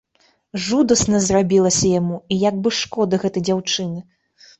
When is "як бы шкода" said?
2.49-3.21